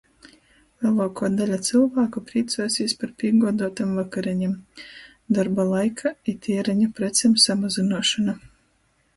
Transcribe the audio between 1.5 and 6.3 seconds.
cylvāku prīcuosīs par pīguoduotom vakareņom. Dorba laika